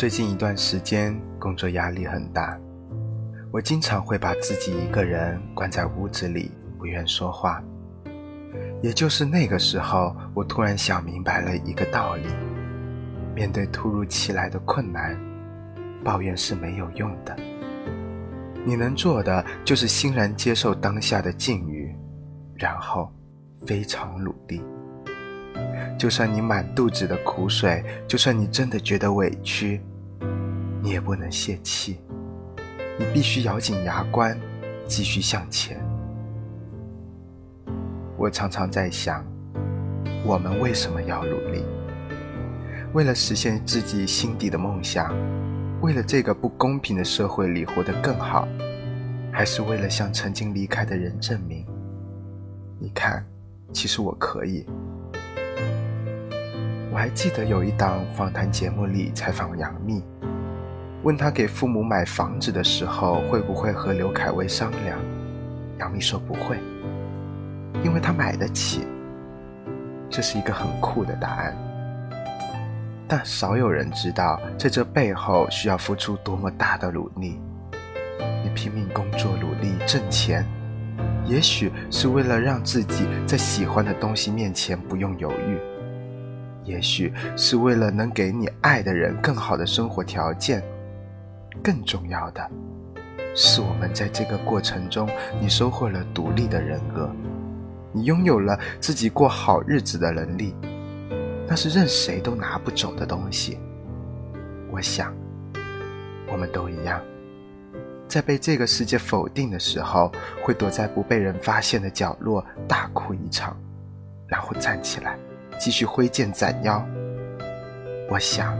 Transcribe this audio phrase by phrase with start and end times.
[0.00, 2.58] 最近一段时间工作压力很大，
[3.52, 7.62] 我经常会把自己一个人关在屋子里，不愿说话。
[8.80, 12.28] 也就是那个时候，我突然想明白了一个道理：
[13.34, 15.14] 面对突如其来的困难，
[16.02, 17.36] 抱怨是没有用的。
[18.64, 21.94] 你能做的就是欣然接受当下的境遇，
[22.54, 23.12] 然后
[23.66, 24.62] 非常努力。
[25.98, 29.78] 就算你满肚子的苦水，就算你真的觉得委屈。
[30.90, 32.00] 也不能泄气，
[32.98, 34.36] 你必须咬紧牙关，
[34.88, 35.80] 继续向前。
[38.16, 39.24] 我常常在想，
[40.24, 41.64] 我们为什么要努力？
[42.92, 45.14] 为了实现自己心底的梦想，
[45.80, 48.48] 为了这个不公平的社会里活得更好，
[49.30, 51.64] 还是为了向曾经离开的人证明？
[52.80, 53.24] 你看，
[53.72, 54.66] 其实我可以。
[56.92, 60.02] 我还记得有一档访谈节目里采访杨幂。
[61.02, 64.98] 问他给父母买房子的时候会不会和刘恺威商量？
[65.78, 66.58] 杨幂说不会，
[67.82, 68.86] 因为他买得起。
[70.10, 71.56] 这是一个很酷的答案，
[73.08, 77.40] 但少有人知道，在这背后需要付出多么大的努力。
[78.44, 80.44] 你拼命工作、努力挣钱，
[81.24, 85.58] 也许是为了让自己在喜欢的东西面前不用犹豫，
[86.64, 90.62] 也许是为了能给你爱的人更好的生活条件。
[91.62, 92.50] 更重要的
[93.34, 95.08] 是，我们在这个过程中，
[95.40, 97.10] 你收获了独立的人格，
[97.92, 100.54] 你拥有了自己过好日子的能力，
[101.46, 103.58] 那是任谁都拿不走的东西。
[104.70, 105.14] 我想，
[106.26, 107.00] 我们都一样，
[108.08, 110.10] 在被这个世界否定的时候，
[110.42, 113.56] 会躲在不被人发现的角落大哭一场，
[114.26, 115.16] 然后站起来，
[115.58, 116.84] 继续挥剑斩妖。
[118.08, 118.56] 我想，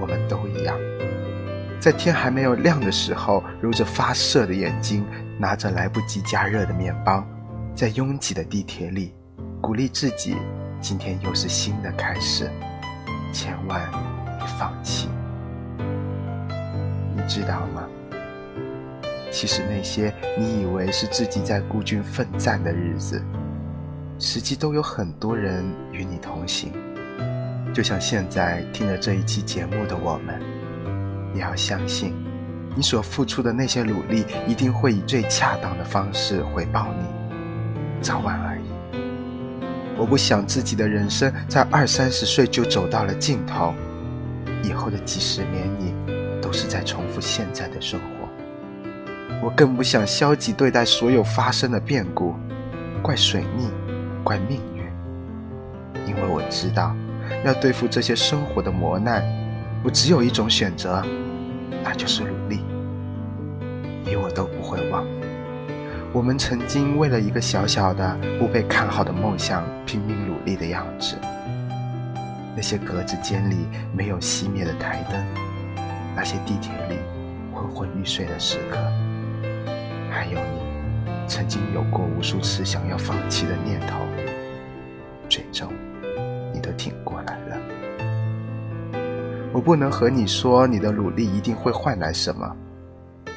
[0.00, 0.74] 我们都一样。
[1.86, 5.06] 在天还没有亮的时候，揉着发涩的眼睛，
[5.38, 7.24] 拿着来不及加热的面包，
[7.76, 9.14] 在拥挤的地铁里，
[9.60, 10.34] 鼓励自己：
[10.80, 12.50] 今天又是新的开始，
[13.32, 13.88] 千万
[14.36, 15.08] 别放弃。
[17.14, 17.84] 你知道吗？
[19.30, 23.22] 其实那些你以为是自己在孤军奋战的日子，
[24.18, 26.72] 实际都有很多人与你同行。
[27.72, 30.55] 就像现在听着这一期节目的我们。
[31.36, 32.14] 你要相信，
[32.74, 37.04] 你所付出的那些努力一定会以最恰当的方式回报你，
[38.00, 38.62] 早晚而已。
[39.98, 43.74] 我不想自己的人生在二三十岁就走到了尽头，
[44.62, 45.92] 以后的几十年里
[46.40, 48.06] 都是在重复现在的生活。
[49.42, 52.34] 我更不想消极对待所有发生的变故，
[53.02, 53.68] 怪水逆，
[54.24, 54.82] 怪命运，
[56.08, 56.96] 因为我知道，
[57.44, 59.22] 要对付这些生活的磨难，
[59.86, 61.00] 我只有一种选择。
[61.84, 62.58] 那就是努力，
[64.04, 65.06] 你我都不会忘。
[66.12, 71.14] 我们曾经为了一个小小的、不被看好的梦想拼命努力的样子。
[72.56, 73.58] 那些格子间里
[73.96, 75.24] 没有熄灭的台灯，
[76.16, 76.96] 那些地铁里
[77.54, 78.78] 昏昏欲睡的时刻，
[80.10, 84.00] 还有你曾经有过无数次想要放弃的念头，
[85.28, 85.72] 最终
[86.52, 87.15] 你都挺过。
[89.56, 92.54] 我不能和你说你的努力一定会换来什么，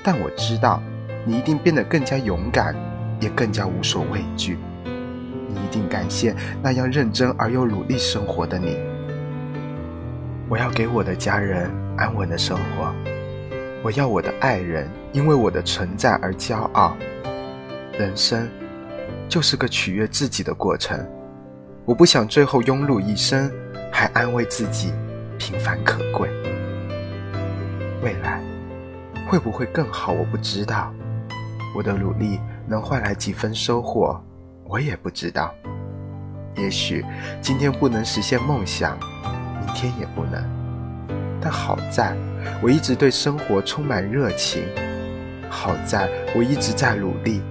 [0.03, 0.83] 但我知道，
[1.23, 2.75] 你一定变得更加勇敢，
[3.21, 4.57] 也更加无所畏惧。
[4.83, 8.77] 你一定感谢那样认真而又努力生活的你。
[10.49, 12.93] 我要给我的家人安稳的生活，
[13.81, 16.97] 我要我的爱人因为我的存在而骄傲。
[17.97, 18.45] 人生
[19.29, 20.99] 就是个取悦自己的过程，
[21.85, 23.49] 我不想最后庸碌一生，
[23.89, 24.91] 还安慰自己。
[25.49, 26.29] 平凡可贵，
[28.03, 28.39] 未来
[29.27, 30.11] 会不会更好？
[30.11, 30.93] 我不知道。
[31.75, 34.23] 我的努力能换来几分收获，
[34.65, 35.51] 我也不知道。
[36.55, 37.03] 也许
[37.41, 38.95] 今天不能实现梦想，
[39.65, 40.39] 明天也不能。
[41.41, 42.15] 但好在
[42.61, 44.65] 我一直对生活充满热情，
[45.49, 47.41] 好在我一直在努力。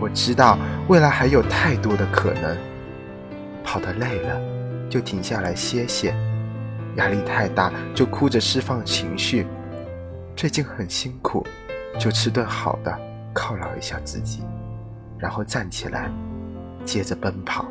[0.00, 0.58] 我知道
[0.88, 2.56] 未来还有太多的可能。
[3.62, 4.40] 跑得累了，
[4.88, 6.14] 就停下来歇歇。
[6.96, 9.46] 压力太大，就哭着释放情绪。
[10.36, 11.46] 最近很辛苦，
[11.98, 12.92] 就吃顿好的，
[13.34, 14.42] 犒劳一下自己，
[15.18, 16.10] 然后站起来，
[16.84, 17.66] 接着奔跑。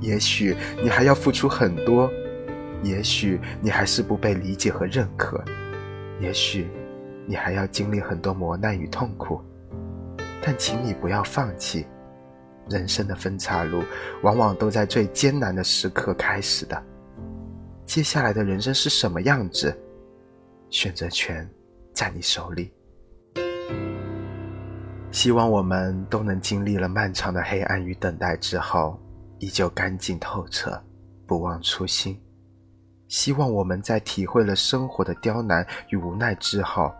[0.00, 2.10] 也许你还要付出很多，
[2.82, 5.42] 也许你还是不被理解和认可，
[6.20, 6.68] 也许
[7.26, 9.40] 你还要经历很多磨难与痛苦，
[10.42, 11.86] 但请你不要放弃。
[12.68, 13.82] 人生的分岔路，
[14.22, 16.82] 往往都在最艰难的时刻开始的。
[17.92, 19.78] 接下来的人生是什么样子，
[20.70, 21.46] 选择权
[21.92, 22.72] 在你手里。
[25.10, 28.98] 希望我们都能经历了漫长的黑暗与等待之后，
[29.40, 30.82] 依旧干净透彻，
[31.26, 32.18] 不忘初心。
[33.08, 36.90] 希望我们在体会了生活的刁难与无奈之后，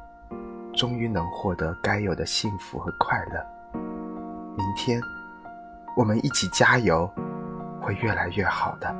[0.75, 3.43] 终于能获得该有的幸福和快乐。
[4.59, 5.01] 明天，
[5.97, 7.11] 我们一起加油，
[7.81, 8.95] 会越来越好的，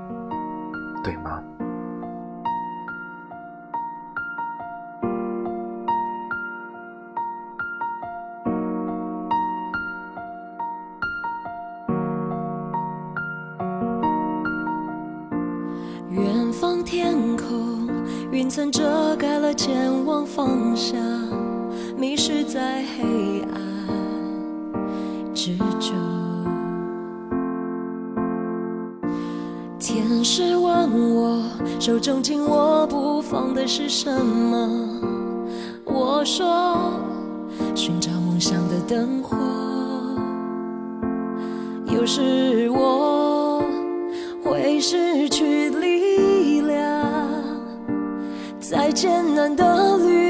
[1.05, 1.45] 对吗？
[18.33, 20.99] 云层遮盖了前往方向，
[21.99, 25.93] 迷失在黑暗之中。
[29.79, 31.43] 天使问我，
[31.79, 34.99] 手中紧握不放的是什么？
[35.85, 36.91] 我说，
[37.75, 39.37] 寻找梦想的灯火。
[41.85, 43.63] 有时我
[44.43, 45.71] 会失去
[48.73, 50.22] 再艰难的旅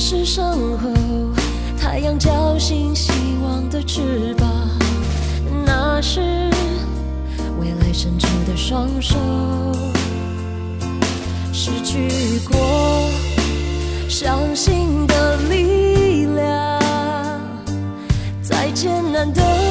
[0.00, 0.88] 是伤后
[1.76, 3.10] 太阳叫醒希
[3.42, 4.48] 望的翅膀，
[5.66, 6.20] 那是
[7.58, 9.16] 未来伸出的双手，
[11.52, 13.10] 失去过
[14.08, 16.80] 相信的力量，
[18.40, 19.67] 再艰难的。